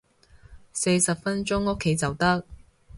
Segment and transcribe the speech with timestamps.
[0.73, 2.43] 四十分鐘屋企就得